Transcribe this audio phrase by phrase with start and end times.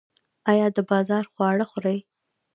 [0.51, 1.99] ایا د بازار خواړه خورئ؟